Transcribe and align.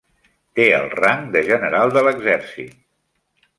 Té 0.59 0.63
el 0.77 0.87
rang 0.99 1.27
de 1.37 1.45
general 1.51 1.95
de 1.99 2.05
l'exèrcit. 2.09 2.75